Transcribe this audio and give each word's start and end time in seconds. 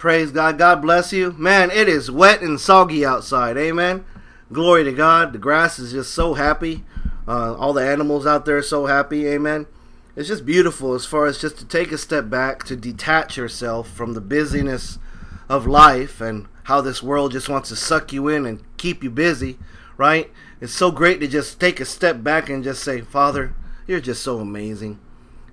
Praise 0.00 0.30
God. 0.30 0.56
God 0.56 0.80
bless 0.80 1.12
you. 1.12 1.32
Man, 1.32 1.70
it 1.70 1.86
is 1.86 2.10
wet 2.10 2.40
and 2.40 2.58
soggy 2.58 3.04
outside. 3.04 3.58
Amen. 3.58 4.06
Glory 4.50 4.82
to 4.84 4.92
God. 4.92 5.34
The 5.34 5.38
grass 5.38 5.78
is 5.78 5.92
just 5.92 6.14
so 6.14 6.32
happy. 6.32 6.84
Uh, 7.28 7.54
all 7.54 7.74
the 7.74 7.86
animals 7.86 8.24
out 8.26 8.46
there 8.46 8.56
are 8.56 8.62
so 8.62 8.86
happy. 8.86 9.26
Amen. 9.26 9.66
It's 10.16 10.26
just 10.26 10.46
beautiful 10.46 10.94
as 10.94 11.04
far 11.04 11.26
as 11.26 11.38
just 11.38 11.58
to 11.58 11.66
take 11.66 11.92
a 11.92 11.98
step 11.98 12.30
back, 12.30 12.64
to 12.64 12.76
detach 12.76 13.36
yourself 13.36 13.90
from 13.90 14.14
the 14.14 14.22
busyness 14.22 14.98
of 15.50 15.66
life 15.66 16.22
and 16.22 16.48
how 16.62 16.80
this 16.80 17.02
world 17.02 17.32
just 17.32 17.50
wants 17.50 17.68
to 17.68 17.76
suck 17.76 18.10
you 18.10 18.26
in 18.26 18.46
and 18.46 18.64
keep 18.78 19.04
you 19.04 19.10
busy, 19.10 19.58
right? 19.98 20.30
It's 20.62 20.72
so 20.72 20.90
great 20.90 21.20
to 21.20 21.28
just 21.28 21.60
take 21.60 21.78
a 21.78 21.84
step 21.84 22.22
back 22.22 22.48
and 22.48 22.64
just 22.64 22.82
say, 22.82 23.02
Father, 23.02 23.54
you're 23.86 24.00
just 24.00 24.22
so 24.22 24.38
amazing. 24.38 24.98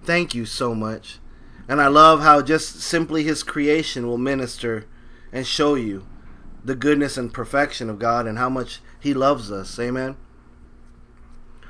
Thank 0.04 0.34
you 0.34 0.46
so 0.46 0.74
much. 0.74 1.20
And 1.68 1.82
I 1.82 1.88
love 1.88 2.22
how 2.22 2.42
just 2.42 2.82
simply 2.82 3.24
His 3.24 3.44
creation 3.44 4.08
will 4.08 4.18
minister 4.18 4.86
and 5.32 5.46
show 5.46 5.76
you 5.76 6.08
the 6.64 6.76
goodness 6.76 7.18
and 7.18 7.34
perfection 7.34 7.90
of 7.90 8.00
God 8.00 8.26
and 8.26 8.38
how 8.38 8.50
much 8.50 8.82
He 9.00 9.14
loves 9.14 9.52
us. 9.52 9.78
Amen. 9.80 10.16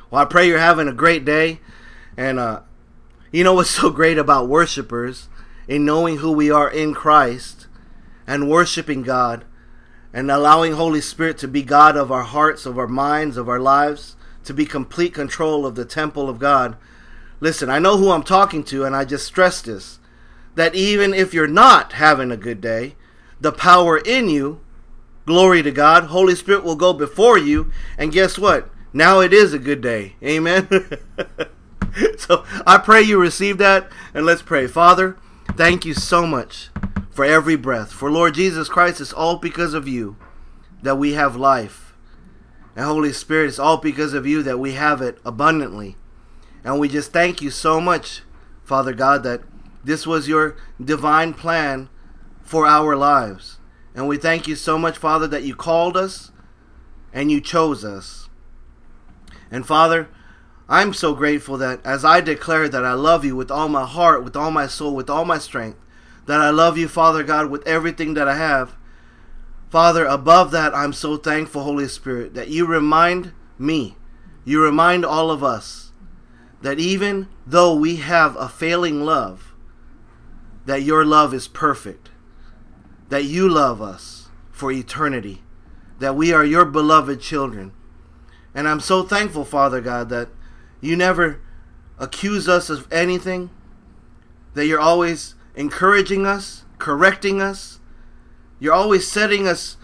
Well, 0.09 0.22
I 0.22 0.25
pray 0.25 0.48
you're 0.48 0.59
having 0.59 0.88
a 0.88 0.94
great 0.94 1.25
day. 1.25 1.59
And 2.16 2.39
uh, 2.39 2.62
you 3.31 3.44
know 3.44 3.53
what's 3.53 3.70
so 3.81 3.89
great 3.89 4.17
about 4.17 4.49
worshipers 4.49 5.30
in 5.67 5.86
knowing 5.86 6.17
who 6.17 6.31
we 6.31 6.50
are 6.50 6.70
in 6.70 6.94
Christ 6.94 7.67
and 8.25 8.50
worshiping 8.50 9.03
God 9.03 9.45
and 10.14 10.31
allowing 10.31 10.73
Holy 10.73 11.02
Spirit 11.02 11.38
to 11.39 11.48
be 11.48 11.61
God 11.61 11.95
of 11.95 12.11
our 12.11 12.23
hearts, 12.23 12.66
of 12.66 12.77
our 12.80 12.88
minds, 12.88 13.38
of 13.38 13.50
our 13.50 13.59
lives, 13.59 14.16
to 14.45 14.53
be 14.53 14.66
complete 14.66 15.14
control 15.14 15.66
of 15.66 15.75
the 15.75 15.86
temple 15.86 16.30
of 16.30 16.39
God 16.39 16.77
Listen, 17.40 17.70
I 17.70 17.80
know 17.80 17.98
who 17.98 18.12
I'm 18.12 18.23
talking 18.23 18.64
to, 18.66 18.84
and 18.84 18.96
I 18.96 19.05
just 19.05 19.26
stress 19.26 19.62
this 19.62 20.00
that 20.58 20.73
even 20.73 21.14
if 21.14 21.36
you're 21.36 21.48
not 21.48 21.94
having 21.94 22.32
a 22.32 22.38
good 22.38 22.59
day, 22.59 22.95
the 23.40 23.52
power 23.52 23.95
in 23.95 24.28
you, 24.28 24.59
glory 25.28 25.61
to 25.61 25.72
God, 25.72 26.06
Holy 26.06 26.34
Spirit 26.34 26.64
will 26.64 26.76
go 26.76 26.94
before 26.94 27.38
you, 27.38 27.72
and 27.95 28.11
guess 28.11 28.39
what? 28.39 28.67
Now 28.92 29.20
it 29.20 29.31
is 29.34 29.53
a 29.53 29.59
good 29.59 29.81
day. 29.81 30.16
Amen. 30.23 30.67
so 32.17 32.44
I 32.66 32.80
pray 32.80 33.03
you 33.03 33.22
receive 33.22 33.59
that, 33.59 33.92
and 34.16 34.26
let's 34.26 34.42
pray. 34.42 34.66
Father, 34.66 35.16
thank 35.56 35.86
you 35.86 35.94
so 35.94 36.26
much 36.26 36.70
for 37.11 37.23
every 37.23 37.56
breath. 37.56 37.92
For 37.92 38.11
Lord 38.11 38.33
Jesus 38.33 38.67
Christ, 38.67 39.00
it's 39.00 39.14
all 39.14 39.38
because 39.38 39.76
of 39.76 39.88
you 39.88 40.16
that 40.81 40.98
we 40.98 41.14
have 41.14 41.36
life. 41.36 41.95
And 42.76 42.86
Holy 42.86 43.14
Spirit, 43.14 43.50
it's 43.50 43.59
all 43.59 43.78
because 43.78 44.16
of 44.16 44.26
you 44.26 44.42
that 44.42 44.59
we 44.59 44.73
have 44.73 45.04
it 45.04 45.20
abundantly. 45.23 45.98
And 46.68 46.82
we 46.82 46.90
just 46.90 47.14
thank 47.14 47.42
you 47.42 47.50
so 47.50 47.80
much, 47.80 48.23
Father 48.66 48.92
God, 48.92 49.23
that 49.23 49.40
this 49.86 50.06
was 50.06 50.28
your 50.28 50.58
divine 50.84 51.34
plan 51.34 51.88
for 52.42 52.68
our 52.68 52.94
lives. 52.94 53.60
And 53.96 54.06
we 54.06 54.18
thank 54.18 54.50
you 54.50 54.58
so 54.58 54.78
much, 54.78 54.98
Father, 54.98 55.28
that 55.28 55.44
you 55.44 55.56
called 55.56 55.95
us 55.95 56.34
and 57.14 57.32
you 57.32 57.40
chose 57.40 57.86
us. 57.86 58.28
And 59.50 59.66
Father, 59.66 60.10
I'm 60.68 60.94
so 60.94 61.14
grateful 61.14 61.56
that 61.56 61.80
as 61.86 62.04
I 62.04 62.20
declare 62.20 62.68
that 62.68 62.84
I 62.84 62.92
love 62.92 63.23
you 63.23 63.34
with 63.34 63.50
all 63.50 63.70
my 63.70 63.86
heart, 63.86 64.26
with 64.26 64.36
all 64.36 64.52
my 64.52 64.68
soul, 64.68 64.94
with 64.94 65.10
all 65.10 65.23
my 65.23 65.38
strength, 65.38 65.80
that 66.26 66.42
I 66.42 66.50
love 66.50 66.78
you, 66.78 66.90
Father 66.90 67.23
God, 67.23 67.50
with 67.50 67.66
everything 67.66 68.14
that 68.16 68.28
I 68.28 68.36
have. 68.36 68.76
Father, 69.70 70.04
above 70.06 70.52
that, 70.52 70.76
I'm 70.76 70.92
so 70.92 71.16
thankful, 71.16 71.64
Holy 71.64 71.88
Spirit, 71.88 72.34
that 72.34 72.50
you 72.50 72.66
remind 72.66 73.32
me, 73.58 73.95
you 74.44 74.62
remind 74.62 75.06
all 75.06 75.32
of 75.32 75.45
us 75.45 75.86
that 76.61 76.80
even 76.80 77.27
though 77.45 77.75
we 77.75 77.97
have 77.97 78.36
a 78.36 78.50
failing 78.50 79.03
love, 79.03 79.53
that 80.66 80.81
your 80.81 81.05
love 81.05 81.33
is 81.33 81.47
perfect, 81.47 82.09
that 83.09 83.23
you 83.23 83.47
love 83.47 83.81
us 83.81 84.30
for 84.52 84.72
eternity, 84.72 85.44
that 85.99 86.16
we 86.16 86.33
are 86.33 86.44
your 86.44 86.66
beloved 86.66 87.22
children. 87.22 87.72
And 88.53 88.67
I'm 88.67 88.80
so 88.80 89.04
thankful, 89.04 89.45
Father 89.45 89.82
God, 89.82 90.09
that 90.09 90.30
you 90.82 90.95
never 90.95 91.39
accuse 91.99 92.48
us 92.48 92.70
of 92.70 92.92
anything, 92.92 93.49
that 94.53 94.65
you're 94.65 94.80
always 94.80 95.36
encouraging 95.55 96.26
us, 96.26 96.65
correcting 96.80 97.42
us, 97.42 97.80
you're 98.59 98.73
always 98.73 99.09
setting 99.09 99.48
us 99.48 99.77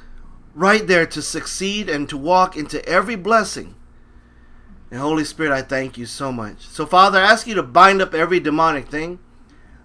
right 0.56 0.86
there 0.86 1.06
to 1.06 1.22
succeed 1.22 1.90
and 1.90 2.10
to 2.10 2.18
walk 2.18 2.58
into 2.58 2.84
every 2.88 3.16
blessing 3.16 3.76
and 4.94 5.02
Holy 5.02 5.26
Spirit, 5.26 5.52
I 5.52 5.64
thank 5.64 5.98
you 5.98 6.06
so 6.06 6.32
much. 6.32 6.68
So, 6.68 6.86
Father, 6.86 7.18
I 7.18 7.24
ask 7.24 7.48
you 7.48 7.56
to 7.56 7.64
bind 7.64 8.00
up 8.00 8.14
every 8.14 8.40
demonic 8.40 8.90
thing. 8.90 9.18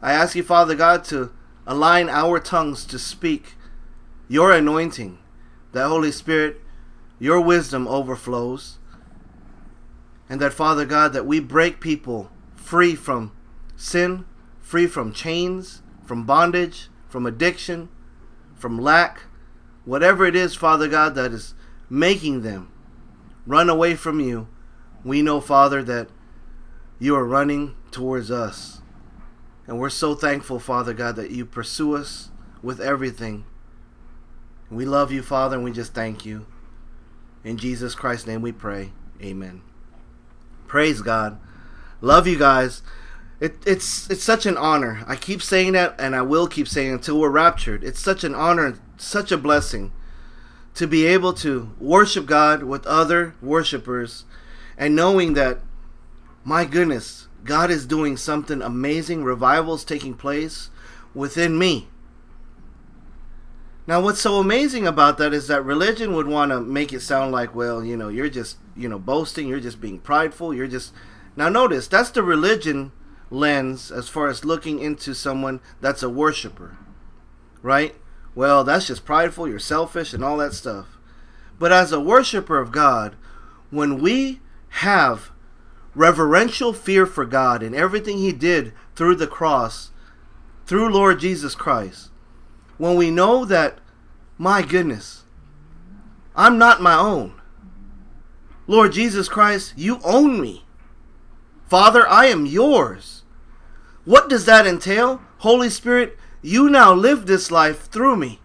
I 0.02 0.12
ask 0.12 0.36
you, 0.36 0.42
Father 0.42 0.74
God, 0.74 1.02
to 1.04 1.32
align 1.66 2.10
our 2.10 2.38
tongues 2.38 2.84
to 2.84 2.98
speak 2.98 3.54
your 4.28 4.52
anointing. 4.52 5.16
That, 5.72 5.88
Holy 5.88 6.12
Spirit, 6.12 6.60
your 7.18 7.40
wisdom 7.40 7.88
overflows. 7.88 8.76
And 10.28 10.42
that, 10.42 10.52
Father 10.52 10.84
God, 10.84 11.14
that 11.14 11.24
we 11.24 11.40
break 11.40 11.80
people 11.80 12.30
free 12.54 12.94
from 12.94 13.32
sin, 13.76 14.26
free 14.60 14.86
from 14.86 15.14
chains, 15.14 15.80
from 16.04 16.26
bondage, 16.26 16.90
from 17.08 17.24
addiction, 17.24 17.88
from 18.54 18.78
lack, 18.78 19.22
whatever 19.86 20.26
it 20.26 20.36
is, 20.36 20.54
Father 20.54 20.86
God, 20.86 21.14
that 21.14 21.32
is 21.32 21.54
making 21.88 22.42
them 22.42 22.70
run 23.46 23.70
away 23.70 23.94
from 23.94 24.20
you 24.20 24.48
we 25.08 25.22
know, 25.22 25.40
Father, 25.40 25.82
that 25.82 26.08
you 26.98 27.16
are 27.16 27.24
running 27.24 27.74
towards 27.90 28.30
us. 28.30 28.80
And 29.66 29.78
we're 29.78 29.90
so 29.90 30.14
thankful, 30.14 30.58
Father 30.58 30.94
God, 30.94 31.16
that 31.16 31.30
you 31.30 31.44
pursue 31.44 31.96
us 31.96 32.30
with 32.62 32.80
everything. 32.80 33.44
We 34.70 34.84
love 34.84 35.12
you, 35.12 35.22
Father, 35.22 35.56
and 35.56 35.64
we 35.64 35.72
just 35.72 35.94
thank 35.94 36.24
you. 36.24 36.46
In 37.44 37.56
Jesus 37.56 37.94
Christ's 37.94 38.26
name 38.26 38.42
we 38.42 38.52
pray. 38.52 38.92
Amen. 39.22 39.62
Praise 40.66 41.00
God. 41.00 41.38
Love 42.00 42.26
you 42.26 42.38
guys. 42.38 42.82
It, 43.40 43.56
it's 43.64 44.10
it's 44.10 44.22
such 44.22 44.46
an 44.46 44.56
honor. 44.56 45.04
I 45.06 45.16
keep 45.16 45.42
saying 45.42 45.72
that, 45.72 45.94
and 45.98 46.14
I 46.14 46.22
will 46.22 46.48
keep 46.48 46.66
saying 46.66 46.92
until 46.92 47.20
we're 47.20 47.30
raptured. 47.30 47.84
It's 47.84 48.00
such 48.00 48.24
an 48.24 48.34
honor, 48.34 48.78
such 48.96 49.30
a 49.30 49.38
blessing 49.38 49.92
to 50.74 50.86
be 50.86 51.06
able 51.06 51.32
to 51.34 51.70
worship 51.80 52.26
God 52.26 52.62
with 52.62 52.86
other 52.86 53.34
worshipers 53.40 54.24
and 54.78 54.96
knowing 54.96 55.34
that, 55.34 55.58
my 56.44 56.64
goodness, 56.64 57.26
God 57.44 57.70
is 57.70 57.84
doing 57.84 58.16
something 58.16 58.62
amazing, 58.62 59.24
revivals 59.24 59.84
taking 59.84 60.14
place 60.14 60.70
within 61.12 61.58
me. 61.58 61.88
Now, 63.86 64.00
what's 64.00 64.20
so 64.20 64.36
amazing 64.36 64.86
about 64.86 65.18
that 65.18 65.32
is 65.32 65.48
that 65.48 65.64
religion 65.64 66.14
would 66.14 66.28
want 66.28 66.52
to 66.52 66.60
make 66.60 66.92
it 66.92 67.00
sound 67.00 67.32
like, 67.32 67.54
well, 67.54 67.82
you 67.82 67.96
know, 67.96 68.08
you're 68.08 68.28
just, 68.28 68.58
you 68.76 68.88
know, 68.88 68.98
boasting, 68.98 69.48
you're 69.48 69.60
just 69.60 69.80
being 69.80 69.98
prideful, 69.98 70.54
you're 70.54 70.66
just. 70.66 70.92
Now, 71.36 71.48
notice, 71.48 71.88
that's 71.88 72.10
the 72.10 72.22
religion 72.22 72.92
lens 73.30 73.90
as 73.90 74.08
far 74.08 74.28
as 74.28 74.44
looking 74.44 74.78
into 74.78 75.14
someone 75.14 75.60
that's 75.80 76.02
a 76.02 76.10
worshiper, 76.10 76.76
right? 77.62 77.94
Well, 78.34 78.62
that's 78.62 78.86
just 78.86 79.04
prideful, 79.04 79.48
you're 79.48 79.58
selfish, 79.58 80.12
and 80.12 80.22
all 80.22 80.36
that 80.36 80.52
stuff. 80.52 80.98
But 81.58 81.72
as 81.72 81.90
a 81.90 82.00
worshiper 82.00 82.58
of 82.58 82.70
God, 82.70 83.16
when 83.70 83.98
we 83.98 84.40
have 84.70 85.30
reverential 85.94 86.72
fear 86.72 87.06
for 87.06 87.24
God 87.24 87.62
and 87.62 87.74
everything 87.74 88.18
He 88.18 88.32
did 88.32 88.72
through 88.94 89.16
the 89.16 89.26
cross, 89.26 89.90
through 90.66 90.92
Lord 90.92 91.20
Jesus 91.20 91.54
Christ, 91.54 92.10
when 92.76 92.96
we 92.96 93.10
know 93.10 93.44
that, 93.44 93.78
my 94.36 94.62
goodness, 94.62 95.24
I'm 96.36 96.58
not 96.58 96.80
my 96.80 96.94
own. 96.94 97.34
Lord 98.68 98.92
Jesus 98.92 99.28
Christ, 99.28 99.74
you 99.76 99.98
own 100.04 100.40
me. 100.40 100.64
Father, 101.66 102.06
I 102.08 102.26
am 102.26 102.46
yours. 102.46 103.24
What 104.04 104.28
does 104.28 104.44
that 104.46 104.66
entail? 104.66 105.20
Holy 105.38 105.70
Spirit, 105.70 106.16
you 106.40 106.70
now 106.70 106.94
live 106.94 107.26
this 107.26 107.50
life 107.50 107.88
through 107.90 108.16
me. 108.16 108.40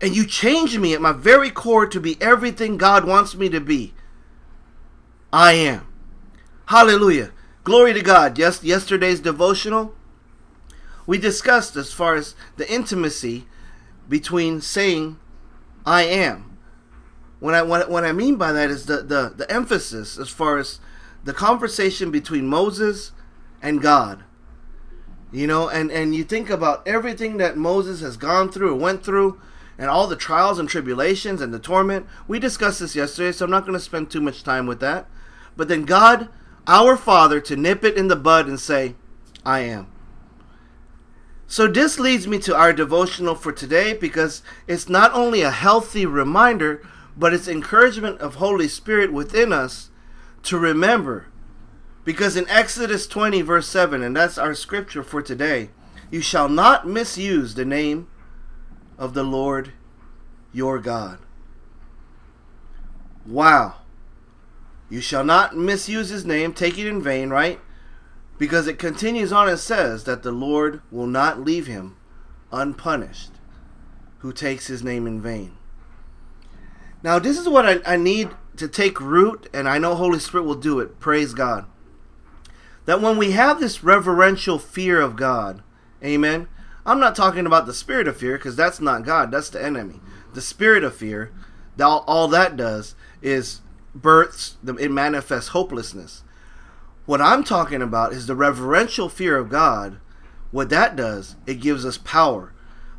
And 0.00 0.16
you 0.16 0.26
change 0.26 0.78
me 0.78 0.94
at 0.94 1.00
my 1.00 1.12
very 1.12 1.50
core 1.50 1.86
to 1.86 2.00
be 2.00 2.20
everything 2.20 2.76
God 2.76 3.04
wants 3.04 3.34
me 3.34 3.48
to 3.50 3.60
be. 3.60 3.94
I 5.32 5.52
am. 5.52 5.86
Hallelujah. 6.66 7.30
Glory 7.64 7.92
to 7.92 8.02
God. 8.02 8.38
Yes, 8.38 8.64
yesterday's 8.64 9.20
devotional, 9.20 9.94
we 11.06 11.18
discussed 11.18 11.76
as 11.76 11.92
far 11.92 12.14
as 12.14 12.34
the 12.56 12.72
intimacy 12.72 13.46
between 14.08 14.60
saying 14.60 15.18
I 15.84 16.02
am. 16.02 16.58
When 17.38 17.54
I 17.54 17.62
what, 17.62 17.90
what 17.90 18.04
I 18.04 18.12
mean 18.12 18.36
by 18.36 18.52
that 18.52 18.70
is 18.70 18.86
the, 18.86 18.98
the, 18.98 19.32
the 19.34 19.50
emphasis 19.50 20.18
as 20.18 20.28
far 20.28 20.58
as 20.58 20.78
the 21.24 21.32
conversation 21.32 22.10
between 22.10 22.46
Moses 22.46 23.12
and 23.62 23.80
God. 23.80 24.24
You 25.32 25.46
know, 25.46 25.68
and, 25.68 25.90
and 25.90 26.14
you 26.14 26.24
think 26.24 26.50
about 26.50 26.86
everything 26.86 27.36
that 27.36 27.56
Moses 27.56 28.00
has 28.00 28.16
gone 28.16 28.50
through, 28.50 28.76
went 28.76 29.04
through, 29.04 29.40
and 29.78 29.88
all 29.88 30.06
the 30.06 30.16
trials 30.16 30.58
and 30.58 30.68
tribulations 30.68 31.40
and 31.40 31.54
the 31.54 31.58
torment. 31.58 32.06
We 32.26 32.38
discussed 32.38 32.80
this 32.80 32.96
yesterday, 32.96 33.32
so 33.32 33.44
I'm 33.44 33.50
not 33.50 33.62
going 33.62 33.78
to 33.78 33.80
spend 33.80 34.10
too 34.10 34.20
much 34.20 34.42
time 34.42 34.66
with 34.66 34.80
that. 34.80 35.06
But 35.56 35.68
then 35.68 35.84
God, 35.84 36.28
our 36.66 36.96
Father, 36.96 37.40
to 37.40 37.56
nip 37.56 37.84
it 37.84 37.96
in 37.96 38.08
the 38.08 38.16
bud 38.16 38.46
and 38.46 38.58
say, 38.58 38.94
I 39.44 39.60
am. 39.60 39.86
So, 41.46 41.66
this 41.66 41.98
leads 41.98 42.28
me 42.28 42.38
to 42.40 42.54
our 42.54 42.72
devotional 42.72 43.34
for 43.34 43.50
today 43.50 43.92
because 43.92 44.42
it's 44.68 44.88
not 44.88 45.12
only 45.12 45.42
a 45.42 45.50
healthy 45.50 46.06
reminder, 46.06 46.86
but 47.16 47.34
it's 47.34 47.48
encouragement 47.48 48.20
of 48.20 48.36
Holy 48.36 48.68
Spirit 48.68 49.12
within 49.12 49.52
us 49.52 49.90
to 50.44 50.56
remember. 50.56 51.26
Because 52.04 52.36
in 52.36 52.48
Exodus 52.48 53.06
20, 53.06 53.42
verse 53.42 53.66
7, 53.66 54.02
and 54.02 54.16
that's 54.16 54.38
our 54.38 54.54
scripture 54.54 55.02
for 55.02 55.22
today, 55.22 55.70
you 56.10 56.20
shall 56.20 56.48
not 56.48 56.86
misuse 56.86 57.54
the 57.54 57.64
name 57.64 58.08
of 58.96 59.14
the 59.14 59.22
Lord 59.24 59.72
your 60.52 60.78
God. 60.78 61.18
Wow. 63.26 63.74
You 64.90 65.00
shall 65.00 65.24
not 65.24 65.56
misuse 65.56 66.08
his 66.08 66.24
name, 66.26 66.52
take 66.52 66.76
it 66.76 66.86
in 66.86 67.00
vain, 67.00 67.30
right? 67.30 67.60
Because 68.38 68.66
it 68.66 68.78
continues 68.78 69.32
on 69.32 69.48
and 69.48 69.58
says 69.58 70.04
that 70.04 70.22
the 70.22 70.32
Lord 70.32 70.82
will 70.90 71.06
not 71.06 71.40
leave 71.40 71.68
him 71.68 71.96
unpunished 72.52 73.30
who 74.18 74.32
takes 74.32 74.66
his 74.66 74.82
name 74.82 75.06
in 75.06 75.20
vain. 75.20 75.56
Now, 77.02 77.18
this 77.18 77.38
is 77.38 77.48
what 77.48 77.66
I, 77.66 77.94
I 77.94 77.96
need 77.96 78.30
to 78.56 78.68
take 78.68 79.00
root, 79.00 79.48
and 79.54 79.68
I 79.68 79.78
know 79.78 79.94
Holy 79.94 80.18
Spirit 80.18 80.44
will 80.44 80.54
do 80.54 80.80
it. 80.80 81.00
Praise 81.00 81.32
God. 81.32 81.64
That 82.84 83.00
when 83.00 83.16
we 83.16 83.30
have 83.30 83.60
this 83.60 83.84
reverential 83.84 84.58
fear 84.58 85.00
of 85.00 85.16
God, 85.16 85.62
amen. 86.04 86.48
I'm 86.84 86.98
not 86.98 87.14
talking 87.14 87.46
about 87.46 87.66
the 87.66 87.74
spirit 87.74 88.08
of 88.08 88.16
fear 88.16 88.36
because 88.36 88.56
that's 88.56 88.80
not 88.80 89.04
God, 89.04 89.30
that's 89.30 89.50
the 89.50 89.62
enemy. 89.62 90.00
The 90.34 90.40
spirit 90.40 90.82
of 90.82 90.94
fear, 90.94 91.30
all, 91.80 92.04
all 92.06 92.28
that 92.28 92.56
does 92.56 92.94
is 93.22 93.60
births, 93.94 94.56
it 94.78 94.90
manifests 94.90 95.50
hopelessness. 95.50 96.22
What 97.06 97.20
I'm 97.20 97.44
talking 97.44 97.82
about 97.82 98.12
is 98.12 98.26
the 98.26 98.36
reverential 98.36 99.08
fear 99.08 99.36
of 99.36 99.48
God. 99.48 99.98
What 100.50 100.68
that 100.70 100.96
does, 100.96 101.36
it 101.46 101.60
gives 101.60 101.84
us 101.84 101.98
power 101.98 102.52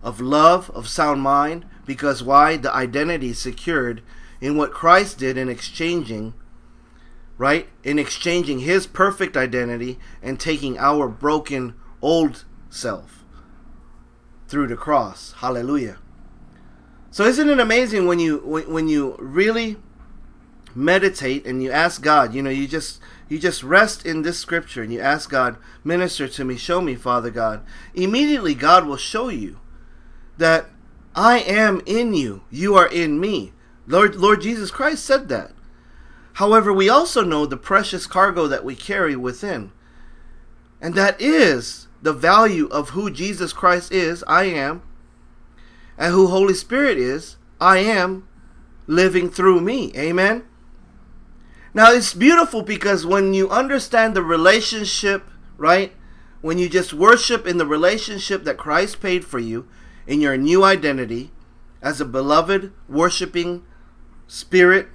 of 0.03 0.19
love, 0.19 0.69
of 0.71 0.88
sound 0.88 1.21
mind, 1.21 1.65
because 1.85 2.23
why? 2.23 2.57
The 2.57 2.73
identity 2.73 3.29
is 3.29 3.39
secured 3.39 4.01
in 4.39 4.57
what 4.57 4.71
Christ 4.73 5.19
did 5.19 5.38
in 5.38 5.49
exchanging, 5.49 6.33
right? 7.37 7.67
In 7.83 7.99
exchanging 7.99 8.59
his 8.59 8.87
perfect 8.87 9.37
identity 9.37 9.99
and 10.21 10.39
taking 10.39 10.77
our 10.77 11.07
broken 11.07 11.75
old 12.01 12.45
self 12.69 13.23
through 14.47 14.67
the 14.67 14.75
cross. 14.75 15.33
Hallelujah. 15.37 15.99
So 17.11 17.25
isn't 17.25 17.49
it 17.49 17.59
amazing 17.59 18.07
when 18.07 18.19
you 18.19 18.39
when, 18.39 18.71
when 18.71 18.87
you 18.87 19.15
really 19.19 19.77
meditate 20.75 21.45
and 21.45 21.62
you 21.62 21.71
ask 21.71 22.01
God, 22.01 22.33
you 22.33 22.41
know, 22.41 22.50
you 22.50 22.68
just 22.68 23.00
you 23.29 23.39
just 23.39 23.63
rest 23.63 24.06
in 24.06 24.23
this 24.23 24.38
scripture 24.39 24.83
and 24.83 24.91
you 24.91 25.00
ask 25.00 25.29
God, 25.29 25.56
minister 25.83 26.27
to 26.27 26.44
me, 26.44 26.57
show 26.57 26.81
me, 26.81 26.95
Father 26.95 27.29
God. 27.29 27.63
Immediately, 27.94 28.56
God 28.56 28.85
will 28.85 28.97
show 28.97 29.29
you 29.29 29.57
that 30.38 30.65
I 31.15 31.39
am 31.39 31.81
in 31.85 32.13
you, 32.13 32.44
you 32.50 32.75
are 32.75 32.88
in 32.88 33.19
me. 33.19 33.53
Lord, 33.88 34.15
Lord 34.15 34.41
Jesus 34.41 34.69
Christ 34.71 35.06
said 35.06 35.29
that. 35.29 35.51
However, 36.33 36.71
we 36.73 36.89
also 36.89 37.23
know 37.23 37.45
the 37.45 37.57
precious 37.57 38.06
cargo 38.06 38.47
that 38.47 38.63
we 38.63 38.75
carry 38.75 39.15
within, 39.15 39.71
and 40.81 40.95
that 40.95 41.19
is 41.21 41.88
the 42.01 42.13
value 42.13 42.68
of 42.68 42.89
who 42.89 43.12
Jesus 43.12 43.53
Christ 43.53 43.91
is, 43.91 44.23
I 44.27 44.45
am, 44.45 44.81
and 45.97 46.13
who 46.13 46.27
Holy 46.27 46.53
Spirit 46.53 46.97
is, 46.97 47.38
I 47.59 47.77
am, 47.79 48.27
living 48.88 49.29
through 49.29 49.62
me. 49.62 49.91
Amen. 49.95 50.44
Now 51.73 51.91
it's 51.91 52.13
beautiful 52.13 52.63
because 52.63 53.06
when 53.06 53.33
you 53.33 53.50
understand 53.50 54.15
the 54.15 54.23
relationship, 54.23 55.29
right? 55.57 55.94
When 56.41 56.57
you 56.57 56.68
just 56.68 56.94
worship 56.94 57.47
in 57.47 57.57
the 57.57 57.65
relationship 57.65 58.44
that 58.44 58.57
Christ 58.57 59.00
paid 59.00 59.23
for 59.23 59.39
you 59.39 59.68
in 60.06 60.19
your 60.19 60.35
new 60.35 60.63
identity 60.63 61.31
as 61.81 62.01
a 62.01 62.06
beloved, 62.06 62.73
worshiping 62.89 63.63
spirit, 64.27 64.88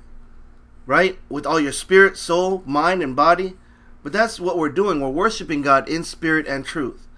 right? 0.85 1.19
With 1.29 1.47
all 1.47 1.61
your 1.61 1.73
spirit, 1.73 2.17
soul, 2.17 2.63
mind, 2.67 3.03
and 3.03 3.17
body. 3.17 3.55
But 4.03 4.13
that's 4.13 4.39
what 4.39 4.59
we're 4.59 4.69
doing. 4.69 5.01
We're 5.01 5.09
worshiping 5.09 5.63
God 5.63 5.89
in 5.89 6.05
spirit 6.05 6.47
and 6.47 6.65
truth. 6.65 7.09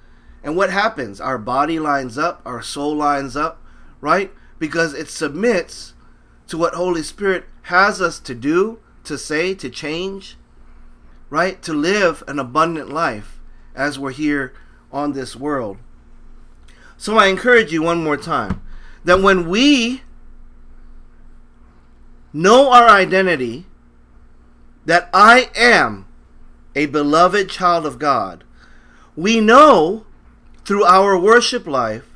And 0.43 0.57
what 0.57 0.71
happens? 0.71 1.21
Our 1.21 1.37
body 1.37 1.79
lines 1.79 2.17
up, 2.17 2.41
our 2.45 2.63
soul 2.63 2.95
lines 2.95 3.37
up, 3.37 3.63
right? 4.01 4.33
Because 4.59 4.95
it 4.95 5.09
submits 5.09 5.95
to 6.47 6.57
what 6.57 6.75
Holy 6.75 7.03
Spirit 7.03 7.45
has 7.63 8.01
us 8.01 8.21
to 8.21 8.35
do 8.35 8.79
to 9.09 9.19
say, 9.19 9.55
to 9.55 9.69
change, 9.69 10.37
right? 11.29 11.61
To 11.63 11.73
live 11.73 12.23
an 12.29 12.39
abundant 12.39 12.91
life 12.91 13.41
as 13.75 13.99
we're 13.99 14.13
here 14.13 14.55
on 14.93 15.13
this 15.13 15.37
world. 15.37 15.79
So 16.97 17.19
I 17.19 17.27
encourage 17.27 17.73
you 17.73 17.83
one 17.83 18.03
more 18.03 18.17
time 18.17 18.63
that 19.05 19.21
when 19.21 19.49
we 19.49 20.03
know 22.33 22.71
our 22.73 22.89
identity, 22.89 23.67
that 24.85 25.09
I 25.13 25.51
am 25.57 26.07
a 26.75 26.87
beloved 26.87 27.49
child 27.51 27.87
of 27.87 27.99
God, 27.99 28.45
we 29.17 29.41
know 29.41 30.07
through 30.65 30.85
our 30.85 31.19
worship 31.19 31.67
life 31.67 32.11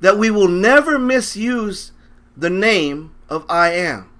that 0.00 0.18
we 0.18 0.30
will 0.30 0.48
never 0.48 0.98
misuse 0.98 1.92
the 2.36 2.50
name 2.50 3.14
of 3.28 3.44
I 3.48 3.72
am. 3.72 4.10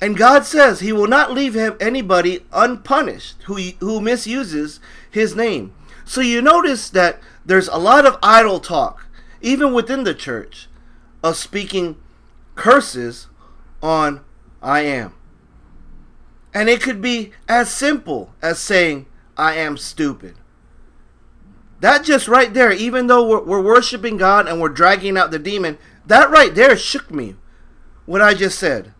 And 0.00 0.16
God 0.16 0.44
says 0.44 0.80
he 0.80 0.92
will 0.92 1.06
not 1.06 1.32
leave 1.32 1.56
anybody 1.56 2.44
unpunished 2.52 3.42
who, 3.44 3.56
who 3.80 4.00
misuses 4.00 4.78
his 5.10 5.34
name. 5.34 5.74
So 6.04 6.20
you 6.20 6.42
notice 6.42 6.90
that 6.90 7.20
there's 7.44 7.68
a 7.68 7.78
lot 7.78 8.04
of 8.04 8.18
idle 8.22 8.60
talk, 8.60 9.06
even 9.40 9.72
within 9.72 10.04
the 10.04 10.14
church, 10.14 10.68
of 11.22 11.36
speaking 11.36 11.96
curses 12.54 13.28
on 13.82 14.20
I 14.62 14.80
am. 14.80 15.14
And 16.52 16.68
it 16.68 16.80
could 16.80 17.00
be 17.00 17.32
as 17.48 17.70
simple 17.70 18.34
as 18.42 18.58
saying, 18.58 19.06
I 19.36 19.54
am 19.54 19.76
stupid. 19.76 20.36
That 21.80 22.04
just 22.04 22.28
right 22.28 22.52
there, 22.52 22.72
even 22.72 23.06
though 23.06 23.26
we're, 23.26 23.44
we're 23.44 23.62
worshiping 23.62 24.16
God 24.16 24.48
and 24.48 24.60
we're 24.60 24.70
dragging 24.70 25.18
out 25.18 25.30
the 25.30 25.38
demon, 25.38 25.78
that 26.06 26.30
right 26.30 26.54
there 26.54 26.76
shook 26.76 27.10
me. 27.10 27.36
What 28.06 28.22
I 28.22 28.34
just 28.34 28.58
said. 28.58 28.94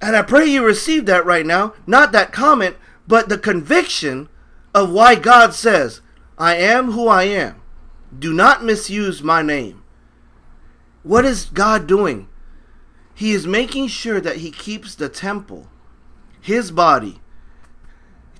And 0.00 0.16
I 0.16 0.22
pray 0.22 0.46
you 0.46 0.64
receive 0.64 1.06
that 1.06 1.26
right 1.26 1.44
now. 1.44 1.74
Not 1.86 2.12
that 2.12 2.32
comment, 2.32 2.76
but 3.06 3.28
the 3.28 3.38
conviction 3.38 4.28
of 4.74 4.90
why 4.90 5.14
God 5.14 5.52
says, 5.52 6.00
I 6.38 6.56
am 6.56 6.92
who 6.92 7.08
I 7.08 7.24
am. 7.24 7.60
Do 8.16 8.32
not 8.32 8.64
misuse 8.64 9.22
my 9.22 9.42
name. 9.42 9.82
What 11.02 11.24
is 11.24 11.46
God 11.46 11.86
doing? 11.86 12.28
He 13.14 13.32
is 13.32 13.46
making 13.46 13.88
sure 13.88 14.20
that 14.20 14.38
He 14.38 14.50
keeps 14.50 14.94
the 14.94 15.08
temple, 15.08 15.68
His 16.40 16.70
body. 16.70 17.20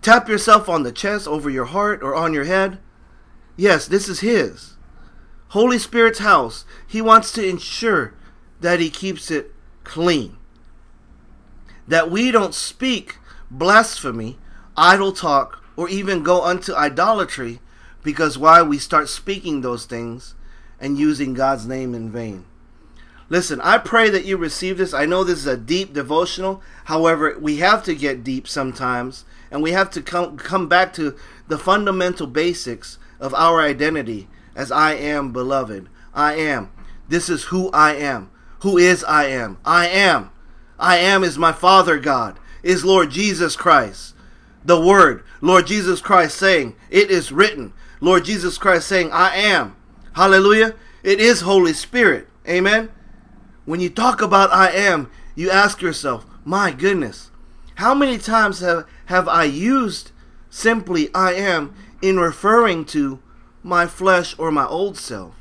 Tap 0.01 0.29
yourself 0.29 0.69
on 0.69 0.83
the 0.83 0.93
chest, 0.93 1.29
over 1.29 1.51
your 1.51 1.67
heart, 1.67 2.03
or 2.03 2.15
on 2.15 2.33
your 2.33 2.45
head. 2.45 2.79
Yes, 3.57 3.87
this 3.87 4.09
is 4.09 4.21
His. 4.21 4.77
Holy 5.49 5.79
Spirit's 5.79 6.21
house. 6.21 6.65
He 6.87 7.03
wants 7.03 7.33
to 7.33 7.47
ensure 7.47 8.15
that 8.61 8.81
He 8.81 8.89
keeps 8.89 9.31
it 9.31 9.53
clean 9.85 10.39
that 11.91 12.09
we 12.09 12.31
don't 12.31 12.55
speak 12.55 13.19
blasphemy, 13.51 14.39
idle 14.77 15.11
talk, 15.11 15.63
or 15.77 15.89
even 15.89 16.23
go 16.23 16.45
unto 16.45 16.73
idolatry, 16.73 17.59
because 18.05 18.39
why 18.39 18.63
we 18.63 18.79
start 18.79 19.09
speaking 19.09 19.61
those 19.61 19.87
things 19.87 20.35
and 20.79 20.97
using 20.97 21.35
God's 21.35 21.67
name 21.67 21.93
in 21.93 22.09
vain. 22.11 22.45
Listen, 23.29 23.61
I 23.61 23.79
pray 23.79 24.09
that 24.09 24.25
you 24.25 24.37
receive 24.37 24.79
this. 24.79 24.95
I 24.95 25.05
know 25.05 25.25
this 25.25 25.41
is 25.41 25.47
a 25.47 25.57
deep 25.57 25.93
devotional. 25.93 26.63
However, 26.85 27.37
we 27.41 27.57
have 27.57 27.83
to 27.85 27.95
get 27.95 28.23
deep 28.23 28.47
sometimes, 28.47 29.25
and 29.51 29.61
we 29.61 29.73
have 29.73 29.91
to 29.91 30.01
come 30.01 30.37
come 30.37 30.69
back 30.69 30.93
to 30.95 31.17
the 31.49 31.59
fundamental 31.59 32.29
basics 32.29 32.99
of 33.19 33.35
our 33.35 33.61
identity 33.61 34.29
as 34.55 34.71
I 34.71 34.95
am 34.95 35.33
beloved. 35.33 35.89
I 36.15 36.35
am. 36.35 36.71
This 37.09 37.29
is 37.29 37.45
who 37.45 37.69
I 37.71 37.95
am. 37.95 38.31
Who 38.61 38.79
is 38.79 39.03
I 39.03 39.25
am? 39.25 39.59
I 39.65 39.89
am. 39.89 40.31
I 40.81 40.97
am 40.97 41.23
is 41.23 41.37
my 41.37 41.53
Father 41.53 41.99
God, 41.99 42.41
is 42.63 42.87
Lord 42.87 43.11
Jesus 43.11 43.55
Christ. 43.55 44.15
The 44.65 44.81
Word, 44.81 45.23
Lord 45.43 45.67
Jesus 45.67 46.01
Christ 46.01 46.39
saying, 46.39 46.75
It 46.89 47.11
is 47.11 47.31
written. 47.31 47.75
Lord 48.01 48.25
Jesus 48.25 48.57
Christ 48.57 48.89
saying, 48.89 49.13
I 49.13 49.37
am. 49.37 49.77
Hallelujah. 50.15 50.75
It 51.03 51.21
is 51.21 51.43
Holy 51.43 51.75
Spirit. 51.75 52.29
Amen. 52.49 52.91
When 53.67 53.81
you 53.81 53.91
talk 53.91 54.23
about 54.23 54.53
I 54.53 54.71
am, 54.71 55.11
you 55.35 55.51
ask 55.51 55.83
yourself, 55.83 56.25
My 56.45 56.73
goodness, 56.73 57.31
how 57.77 57.95
many 57.95 58.17
times 58.17 58.61
have, 58.61 58.87
have 59.07 59.29
I 59.29 59.45
used 59.45 60.13
simply 60.49 61.13
I 61.15 61.35
am 61.35 61.75
in 62.01 62.19
referring 62.19 62.87
to 62.87 63.21
my 63.63 63.87
flesh 63.87 64.35
or 64.39 64.51
my 64.51 64.67
old 64.67 64.97
self? 64.97 65.35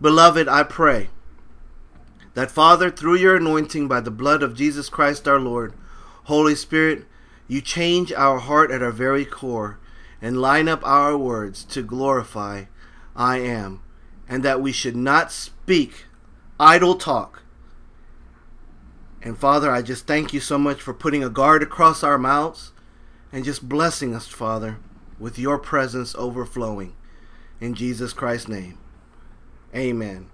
Beloved, 0.00 0.48
I 0.48 0.64
pray 0.64 1.10
that 2.34 2.50
Father, 2.50 2.90
through 2.90 3.16
your 3.16 3.36
anointing 3.36 3.88
by 3.88 4.00
the 4.00 4.10
blood 4.10 4.42
of 4.42 4.56
Jesus 4.56 4.88
Christ 4.88 5.26
our 5.26 5.40
Lord, 5.40 5.72
Holy 6.24 6.54
Spirit, 6.54 7.06
you 7.46 7.60
change 7.60 8.12
our 8.12 8.38
heart 8.38 8.70
at 8.70 8.82
our 8.82 8.90
very 8.90 9.24
core, 9.24 9.78
and 10.20 10.40
line 10.40 10.68
up 10.68 10.84
our 10.86 11.16
words 11.16 11.64
to 11.64 11.82
glorify 11.82 12.64
I 13.14 13.38
am, 13.38 13.82
and 14.28 14.42
that 14.42 14.60
we 14.60 14.72
should 14.72 14.96
not 14.96 15.30
speak 15.30 16.06
idle 16.58 16.94
talk. 16.94 17.42
And 19.22 19.38
Father, 19.38 19.70
I 19.70 19.82
just 19.82 20.06
thank 20.06 20.32
you 20.32 20.40
so 20.40 20.58
much 20.58 20.80
for 20.80 20.94
putting 20.94 21.22
a 21.22 21.30
guard 21.30 21.62
across 21.62 22.02
our 22.02 22.18
mouths 22.18 22.72
and 23.32 23.44
just 23.44 23.68
blessing 23.68 24.14
us, 24.14 24.28
Father, 24.28 24.78
with 25.18 25.38
your 25.38 25.58
presence 25.58 26.14
overflowing. 26.16 26.94
In 27.60 27.74
Jesus 27.74 28.12
Christ's 28.12 28.48
name. 28.48 28.78
Amen. 29.74 30.30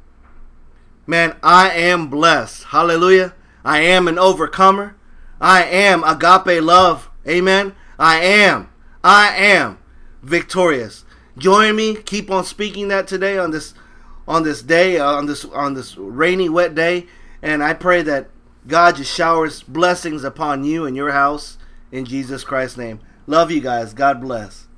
Man, 1.10 1.34
I 1.42 1.70
am 1.70 2.06
blessed. 2.06 2.66
Hallelujah. 2.66 3.34
I 3.64 3.80
am 3.80 4.06
an 4.06 4.16
overcomer. 4.16 4.94
I 5.40 5.64
am 5.64 6.04
agape 6.04 6.62
love. 6.62 7.10
Amen. 7.26 7.74
I 7.98 8.20
am. 8.20 8.70
I 9.02 9.34
am 9.34 9.78
victorious. 10.22 11.04
Join 11.36 11.74
me. 11.74 11.96
Keep 11.96 12.30
on 12.30 12.44
speaking 12.44 12.86
that 12.88 13.08
today 13.08 13.38
on 13.38 13.50
this 13.50 13.74
on 14.28 14.44
this 14.44 14.62
day 14.62 15.00
uh, 15.00 15.04
on 15.04 15.26
this 15.26 15.44
on 15.46 15.74
this 15.74 15.96
rainy 15.96 16.48
wet 16.48 16.76
day 16.76 17.08
and 17.42 17.60
I 17.60 17.74
pray 17.74 18.02
that 18.02 18.30
God 18.68 18.94
just 18.94 19.12
showers 19.12 19.64
blessings 19.64 20.22
upon 20.22 20.62
you 20.62 20.84
and 20.84 20.94
your 20.94 21.10
house 21.10 21.58
in 21.90 22.04
Jesus 22.04 22.44
Christ's 22.44 22.78
name. 22.78 23.00
Love 23.26 23.50
you 23.50 23.60
guys. 23.60 23.94
God 23.94 24.20
bless. 24.20 24.68